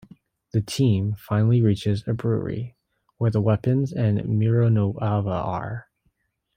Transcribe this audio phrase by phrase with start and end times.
[0.51, 2.75] The team finally reaches a brewery
[3.19, 5.91] where the weapons and Mironoava are.